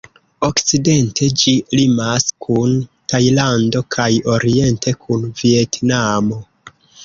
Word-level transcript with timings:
Okcidente 0.45 1.27
ĝi 1.41 1.53
limas 1.79 2.25
kun 2.47 2.73
Tajlando 3.15 3.85
kaj 3.99 4.09
oriente 4.39 4.97
kun 5.07 5.31
Vjetnamo. 5.43 6.45